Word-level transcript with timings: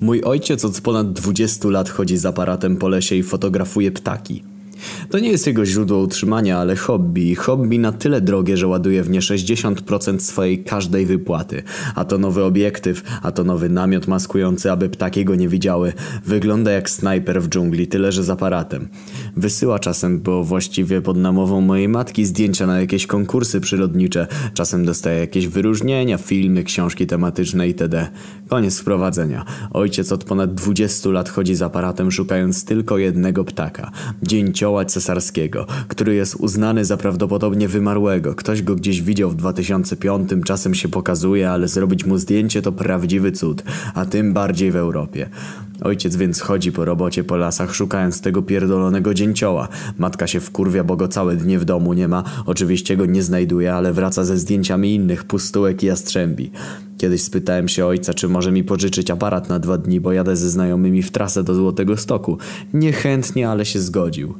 Mój 0.00 0.22
ojciec 0.24 0.64
od 0.64 0.80
ponad 0.80 1.06
20 1.12 1.70
lat 1.70 1.88
chodzi 1.88 2.16
z 2.16 2.26
aparatem 2.26 2.76
po 2.76 2.88
lesie 2.88 3.16
i 3.16 3.22
fotografuje 3.22 3.92
ptaki. 3.92 4.55
To 5.10 5.18
nie 5.18 5.30
jest 5.30 5.46
jego 5.46 5.66
źródło 5.66 5.98
utrzymania, 5.98 6.58
ale 6.58 6.76
hobby. 6.76 7.34
Hobby 7.34 7.78
na 7.78 7.92
tyle 7.92 8.20
drogie, 8.20 8.56
że 8.56 8.66
ładuje 8.66 9.02
w 9.02 9.10
nie 9.10 9.20
60% 9.20 10.18
swojej 10.18 10.64
każdej 10.64 11.06
wypłaty. 11.06 11.62
A 11.94 12.04
to 12.04 12.18
nowy 12.18 12.44
obiektyw, 12.44 13.02
a 13.22 13.32
to 13.32 13.44
nowy 13.44 13.68
namiot 13.68 14.06
maskujący, 14.06 14.72
aby 14.72 14.88
ptaki 14.88 15.24
go 15.24 15.34
nie 15.34 15.48
widziały. 15.48 15.92
Wygląda 16.26 16.70
jak 16.70 16.90
snajper 16.90 17.42
w 17.42 17.48
dżungli, 17.48 17.86
tyle 17.86 18.12
że 18.12 18.24
z 18.24 18.30
aparatem. 18.30 18.88
Wysyła 19.36 19.78
czasem, 19.78 20.20
bo 20.20 20.44
właściwie 20.44 21.00
pod 21.00 21.16
namową 21.16 21.60
mojej 21.60 21.88
matki, 21.88 22.24
zdjęcia 22.24 22.66
na 22.66 22.80
jakieś 22.80 23.06
konkursy 23.06 23.60
przyrodnicze. 23.60 24.26
Czasem 24.54 24.84
dostaje 24.84 25.20
jakieś 25.20 25.46
wyróżnienia, 25.46 26.18
filmy, 26.18 26.64
książki 26.64 27.06
tematyczne 27.06 27.68
itd. 27.68 28.08
Koniec 28.48 28.78
wprowadzenia. 28.78 29.44
Ojciec 29.70 30.12
od 30.12 30.24
ponad 30.24 30.54
20 30.54 31.10
lat 31.10 31.28
chodzi 31.28 31.54
z 31.54 31.62
aparatem 31.62 32.10
szukając 32.10 32.64
tylko 32.64 32.98
jednego 32.98 33.44
ptaka. 33.44 33.90
Dzięcioła 34.22 34.75
cesarskiego, 34.84 35.66
który 35.88 36.14
jest 36.14 36.34
uznany 36.34 36.84
za 36.84 36.96
prawdopodobnie 36.96 37.68
wymarłego. 37.68 38.34
Ktoś 38.34 38.62
go 38.62 38.74
gdzieś 38.74 39.02
widział 39.02 39.30
w 39.30 39.36
2005, 39.36 40.30
czasem 40.44 40.74
się 40.74 40.88
pokazuje, 40.88 41.50
ale 41.50 41.68
zrobić 41.68 42.06
mu 42.06 42.18
zdjęcie 42.18 42.62
to 42.62 42.72
prawdziwy 42.72 43.32
cud, 43.32 43.62
a 43.94 44.06
tym 44.06 44.32
bardziej 44.32 44.70
w 44.70 44.76
Europie. 44.76 45.28
Ojciec 45.82 46.16
więc 46.16 46.40
chodzi 46.40 46.72
po 46.72 46.84
robocie 46.84 47.24
po 47.24 47.36
lasach 47.36 47.74
szukając 47.74 48.20
tego 48.20 48.42
pierdolonego 48.42 49.14
dzięcioła. 49.14 49.68
Matka 49.98 50.26
się 50.26 50.40
wkurwia, 50.40 50.84
bo 50.84 50.96
go 50.96 51.08
całe 51.08 51.36
dnie 51.36 51.58
w 51.58 51.64
domu 51.64 51.92
nie 51.92 52.08
ma. 52.08 52.24
Oczywiście 52.46 52.96
go 52.96 53.06
nie 53.06 53.22
znajduje, 53.22 53.74
ale 53.74 53.92
wraca 53.92 54.24
ze 54.24 54.38
zdjęciami 54.38 54.94
innych 54.94 55.24
pustułek 55.24 55.82
i 55.82 55.86
jastrzębi. 55.86 56.50
Kiedyś 56.98 57.22
spytałem 57.22 57.68
się 57.68 57.86
ojca, 57.86 58.14
czy 58.14 58.28
może 58.28 58.52
mi 58.52 58.64
pożyczyć 58.64 59.10
aparat 59.10 59.48
na 59.48 59.58
dwa 59.58 59.78
dni, 59.78 60.00
bo 60.00 60.12
jadę 60.12 60.36
ze 60.36 60.50
znajomymi 60.50 61.02
w 61.02 61.10
trasę 61.10 61.44
do 61.44 61.54
Złotego 61.54 61.96
Stoku. 61.96 62.38
Niechętnie, 62.74 63.48
ale 63.48 63.64
się 63.64 63.80
zgodził. 63.80 64.34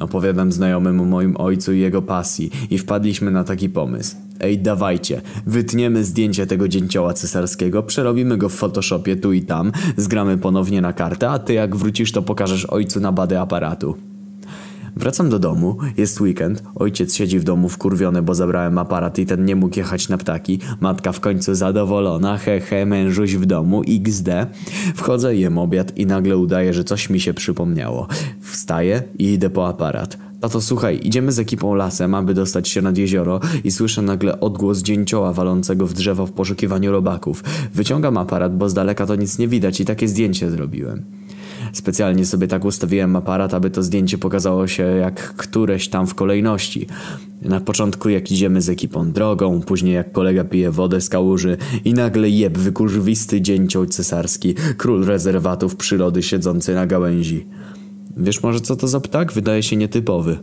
Opowiadam 0.00 0.52
znajomym 0.52 1.00
o 1.00 1.04
moim 1.04 1.36
ojcu 1.36 1.72
i 1.72 1.80
jego 1.80 2.02
pasji 2.02 2.50
i 2.70 2.78
wpadliśmy 2.78 3.30
na 3.30 3.44
taki 3.44 3.68
pomysł. 3.68 4.16
Ej, 4.40 4.58
dawajcie, 4.58 5.20
wytniemy 5.46 6.04
zdjęcie 6.04 6.46
tego 6.46 6.68
dzięcioła 6.68 7.12
cesarskiego, 7.12 7.82
przerobimy 7.82 8.36
go 8.36 8.48
w 8.48 8.54
Photoshopie 8.54 9.16
tu 9.16 9.32
i 9.32 9.42
tam, 9.42 9.72
zgramy 9.96 10.38
ponownie 10.38 10.80
na 10.80 10.92
kartę, 10.92 11.30
a 11.30 11.38
ty 11.38 11.52
jak 11.52 11.76
wrócisz 11.76 12.12
to 12.12 12.22
pokażesz 12.22 12.64
ojcu 12.64 13.00
na 13.00 13.12
badę 13.12 13.40
aparatu. 13.40 14.07
Wracam 14.96 15.30
do 15.30 15.38
domu, 15.38 15.76
jest 15.96 16.20
weekend, 16.20 16.62
ojciec 16.74 17.14
siedzi 17.14 17.38
w 17.38 17.44
domu 17.44 17.68
wkurwiony, 17.68 18.22
bo 18.22 18.34
zabrałem 18.34 18.78
aparat 18.78 19.18
i 19.18 19.26
ten 19.26 19.44
nie 19.44 19.56
mógł 19.56 19.78
jechać 19.78 20.08
na 20.08 20.18
ptaki, 20.18 20.58
matka 20.80 21.12
w 21.12 21.20
końcu 21.20 21.54
zadowolona, 21.54 22.38
he 22.38 22.60
he, 22.60 22.86
mężuś 22.86 23.36
w 23.36 23.46
domu, 23.46 23.82
xd. 23.88 24.46
Wchodzę, 24.94 25.36
jem 25.36 25.58
obiad 25.58 25.98
i 25.98 26.06
nagle 26.06 26.36
udaję, 26.36 26.74
że 26.74 26.84
coś 26.84 27.10
mi 27.10 27.20
się 27.20 27.34
przypomniało. 27.34 28.06
Wstaję 28.40 29.02
i 29.18 29.32
idę 29.32 29.50
po 29.50 29.68
aparat. 29.68 30.18
Tato, 30.40 30.60
słuchaj, 30.60 31.00
idziemy 31.02 31.32
z 31.32 31.38
ekipą 31.38 31.74
lasem, 31.74 32.14
aby 32.14 32.34
dostać 32.34 32.68
się 32.68 32.82
nad 32.82 32.98
jezioro 32.98 33.40
i 33.64 33.70
słyszę 33.70 34.02
nagle 34.02 34.40
odgłos 34.40 34.82
dzięcioła 34.82 35.32
walącego 35.32 35.86
w 35.86 35.94
drzewo 35.94 36.26
w 36.26 36.32
poszukiwaniu 36.32 36.92
robaków. 36.92 37.44
Wyciągam 37.74 38.16
aparat, 38.16 38.56
bo 38.56 38.68
z 38.68 38.74
daleka 38.74 39.06
to 39.06 39.16
nic 39.16 39.38
nie 39.38 39.48
widać 39.48 39.80
i 39.80 39.84
takie 39.84 40.08
zdjęcie 40.08 40.50
zrobiłem. 40.50 41.04
Specjalnie 41.72 42.26
sobie 42.26 42.48
tak 42.48 42.64
ustawiłem 42.64 43.16
aparat, 43.16 43.54
aby 43.54 43.70
to 43.70 43.82
zdjęcie 43.82 44.18
pokazało 44.18 44.66
się 44.66 44.82
jak 44.82 45.34
któreś 45.34 45.88
tam 45.88 46.06
w 46.06 46.14
kolejności. 46.14 46.86
Na 47.42 47.60
początku 47.60 48.08
jak 48.08 48.32
idziemy 48.32 48.62
z 48.62 48.68
ekipą 48.68 49.12
drogą, 49.12 49.60
później 49.60 49.94
jak 49.94 50.12
kolega 50.12 50.44
pije 50.44 50.70
wodę 50.70 51.00
z 51.00 51.08
kałuży 51.08 51.56
i 51.84 51.94
nagle 51.94 52.30
jeb 52.30 52.58
wykurwisty 52.58 53.40
dzięcioł 53.40 53.86
cesarski, 53.86 54.54
król 54.76 55.04
rezerwatów 55.04 55.76
przyrody 55.76 56.22
siedzący 56.22 56.74
na 56.74 56.86
gałęzi. 56.86 57.46
Wiesz 58.16 58.42
może 58.42 58.60
co 58.60 58.76
to 58.76 58.88
za 58.88 59.00
ptak? 59.00 59.32
Wydaje 59.32 59.62
się 59.62 59.76
nietypowy. 59.76 60.38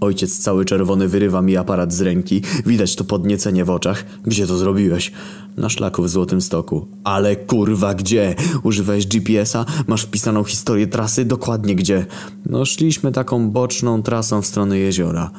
Ojciec 0.00 0.38
cały 0.38 0.64
czerwony 0.64 1.08
wyrywa 1.08 1.42
mi 1.42 1.56
aparat 1.56 1.92
z 1.92 2.00
ręki. 2.00 2.42
Widać 2.66 2.96
to 2.96 3.04
podniecenie 3.04 3.64
w 3.64 3.70
oczach. 3.70 4.04
Gdzie 4.26 4.46
to 4.46 4.58
zrobiłeś? 4.58 5.12
Na 5.56 5.68
szlaku 5.68 6.02
w 6.02 6.08
Złotym 6.08 6.40
Stoku. 6.40 6.86
Ale 7.04 7.36
kurwa 7.36 7.94
gdzie? 7.94 8.34
Używałeś 8.62 9.06
GPS-a? 9.06 9.64
Masz 9.86 10.02
wpisaną 10.02 10.44
historię 10.44 10.86
trasy? 10.86 11.24
Dokładnie 11.24 11.74
gdzie? 11.74 12.06
No 12.46 12.64
szliśmy 12.64 13.12
taką 13.12 13.50
boczną 13.50 14.02
trasą 14.02 14.42
w 14.42 14.46
stronę 14.46 14.78
jeziora. 14.78 15.30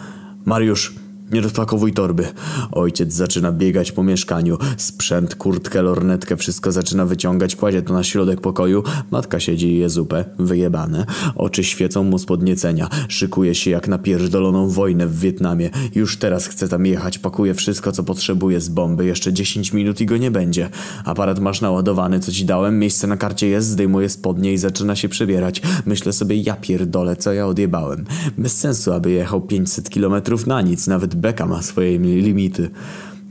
Mariusz, 0.46 0.96
nie 1.32 1.42
rozpakowuj 1.42 1.94
torby. 1.94 2.28
Ojciec 2.72 3.14
zaczyna 3.14 3.52
biegać 3.52 3.92
po 3.92 4.04
mieszkaniu. 4.04 4.58
Sprzęt, 4.78 5.36
kurtkę, 5.36 5.82
lornetkę, 5.82 6.38
wszystko 6.38 6.72
zaczyna 6.72 7.06
wyciągać, 7.06 7.56
kładzie 7.56 7.82
to 7.82 7.94
na 7.94 8.04
środek 8.04 8.42
pokoju. 8.42 8.84
Matka 9.12 9.40
siedzi 9.40 9.68
i 9.68 9.78
je 9.78 9.90
zupę, 9.90 10.26
wyjebane. 10.40 11.06
Oczy 11.36 11.64
świecą 11.64 12.04
mu 12.04 12.18
z 12.18 12.26
podniecenia. 12.26 12.90
Szykuje 13.08 13.56
się 13.56 13.72
jak 13.72 13.88
na 13.88 13.98
pierdoloną 13.98 14.70
wojnę 14.70 15.08
w 15.08 15.20
Wietnamie. 15.20 15.70
Już 15.96 16.18
teraz 16.18 16.48
chce 16.48 16.68
tam 16.68 16.86
jechać, 16.86 17.20
pakuje 17.20 17.54
wszystko 17.54 17.92
co 17.92 18.04
potrzebuje 18.04 18.62
z 18.62 18.70
bomby. 18.70 19.06
Jeszcze 19.06 19.34
10 19.34 19.74
minut 19.74 20.02
i 20.02 20.06
go 20.06 20.18
nie 20.18 20.32
będzie. 20.32 20.70
Aparat 21.06 21.40
masz 21.40 21.62
naładowany, 21.62 22.20
co 22.20 22.32
ci 22.32 22.46
dałem, 22.46 22.80
miejsce 22.80 23.08
na 23.08 23.18
karcie 23.18 23.48
jest, 23.48 23.68
zdejmuje 23.68 24.10
spodnie 24.10 24.54
i 24.54 24.58
zaczyna 24.58 24.96
się 24.96 25.10
przebierać. 25.10 25.62
Myślę 25.86 26.14
sobie, 26.14 26.36
ja 26.36 26.56
pierdolę, 26.56 27.16
co 27.16 27.34
ja 27.34 27.48
odjebałem. 27.48 28.06
Bez 28.38 28.58
sensu, 28.58 28.94
aby 28.94 29.12
jechał 29.12 29.42
500 29.42 29.90
kilometrów 29.90 30.48
na 30.48 30.62
nic, 30.62 30.88
nawet 30.88 31.16
Beka 31.22 31.46
ma 31.46 31.62
swoje 31.62 32.00
limity. 32.00 32.70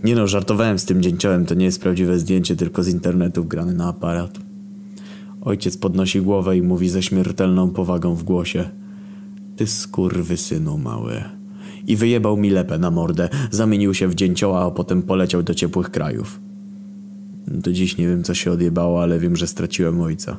Nie 0.05 0.15
no, 0.15 0.27
żartowałem 0.27 0.79
z 0.79 0.85
tym 0.85 1.03
dzięciołem, 1.03 1.47
to 1.47 1.55
nie 1.55 1.65
jest 1.65 1.81
prawdziwe 1.81 2.19
zdjęcie, 2.19 2.57
tylko 2.57 2.83
z 2.83 2.89
internetu 2.89 3.43
wgrane 3.43 3.75
na 3.75 3.89
aparat. 3.89 4.39
Ojciec 5.41 5.77
podnosi 5.77 6.21
głowę 6.21 6.57
i 6.57 6.63
mówi 6.63 6.89
ze 6.89 7.03
śmiertelną 7.03 7.71
powagą 7.71 8.15
w 8.15 8.23
głosie. 8.23 8.71
Ty 9.57 9.67
synu 10.37 10.79
mały. 10.79 11.25
I 11.87 11.97
wyjebał 11.97 12.37
mi 12.37 12.51
lepę 12.51 12.79
na 12.79 12.91
mordę, 12.91 13.29
zamienił 13.51 13.95
się 13.95 14.09
w 14.09 14.15
dzięcioła, 14.15 14.67
a 14.67 14.71
potem 14.71 15.03
poleciał 15.03 15.43
do 15.43 15.55
ciepłych 15.55 15.91
krajów. 15.91 16.41
Do 17.47 17.73
dziś 17.73 17.97
nie 17.99 18.07
wiem 18.07 18.23
co 18.23 18.35
się 18.35 18.53
odjebało, 18.53 19.03
ale 19.03 19.19
wiem, 19.19 19.37
że 19.37 19.47
straciłem 19.47 20.01
ojca. 20.01 20.37